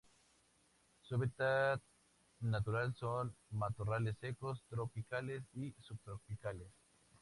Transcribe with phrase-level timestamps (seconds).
[1.03, 1.79] Su hábitat
[2.39, 6.71] natural son matorrales secos tropicales y subtropicales.